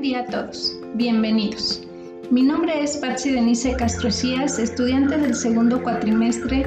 [0.00, 0.78] día a todos.
[0.94, 1.82] Bienvenidos.
[2.30, 6.64] Mi nombre es Patsy Denise Castrocías, estudiante del segundo cuatrimestre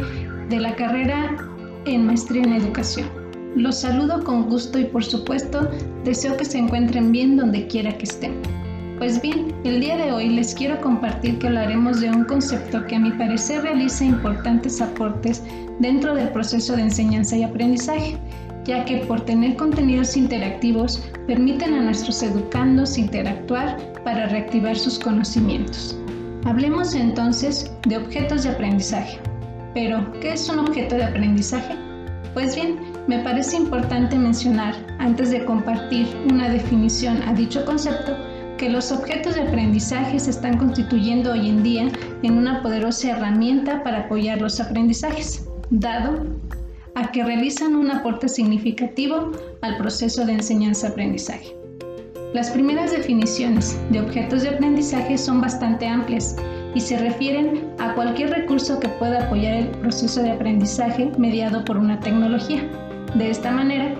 [0.50, 1.38] de la carrera
[1.86, 3.08] en Maestría en Educación.
[3.56, 5.70] Los saludo con gusto y por supuesto
[6.04, 8.34] deseo que se encuentren bien donde quiera que estén.
[8.98, 12.96] Pues bien, el día de hoy les quiero compartir que hablaremos de un concepto que
[12.96, 15.42] a mi parecer realiza importantes aportes
[15.80, 18.18] dentro del proceso de enseñanza y aprendizaje,
[18.68, 25.98] ya que por tener contenidos interactivos permiten a nuestros educandos interactuar para reactivar sus conocimientos.
[26.46, 29.20] Hablemos entonces de objetos de aprendizaje.
[29.74, 31.76] Pero, ¿qué es un objeto de aprendizaje?
[32.34, 38.16] Pues bien, me parece importante mencionar, antes de compartir una definición a dicho concepto,
[38.58, 41.88] que los objetos de aprendizaje se están constituyendo hoy en día
[42.24, 46.26] en una poderosa herramienta para apoyar los aprendizajes, dado
[46.98, 51.56] a que realizan un aporte significativo al proceso de enseñanza-aprendizaje.
[52.34, 56.36] Las primeras definiciones de objetos de aprendizaje son bastante amplias
[56.74, 61.78] y se refieren a cualquier recurso que pueda apoyar el proceso de aprendizaje mediado por
[61.78, 62.64] una tecnología.
[63.14, 63.94] De esta manera,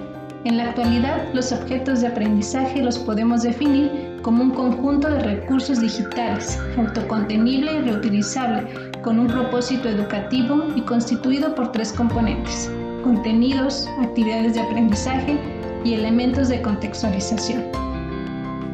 [0.44, 3.92] en la actualidad los objetos de aprendizaje los podemos definir
[4.24, 8.68] como un conjunto de recursos digitales, autocontenible y reutilizable,
[9.04, 12.70] con un propósito educativo y constituido por tres componentes,
[13.08, 15.38] contenidos, actividades de aprendizaje
[15.86, 17.64] y elementos de contextualización.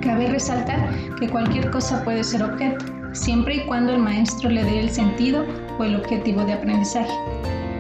[0.02, 4.80] Cabe resaltar que cualquier cosa puede ser objeto, siempre y cuando el maestro le dé
[4.80, 5.46] el sentido
[5.78, 7.14] o el objetivo de aprendizaje.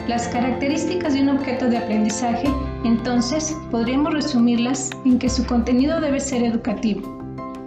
[0.07, 2.47] Las características de un objeto de aprendizaje,
[2.83, 7.01] entonces, podríamos resumirlas en que su contenido debe ser educativo,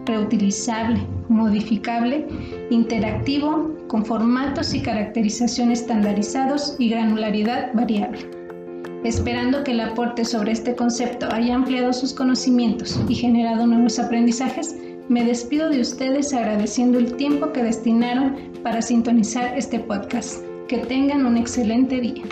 [0.04, 2.24] reutilizable, modificable,
[2.70, 8.35] interactivo, con formatos y caracterización estandarizados y granularidad variable
[9.08, 14.74] esperando que el aporte sobre este concepto haya ampliado sus conocimientos y generado nuevos aprendizajes,
[15.08, 20.42] me despido de ustedes agradeciendo el tiempo que destinaron para sintonizar este podcast.
[20.66, 22.24] Que tengan un excelente día.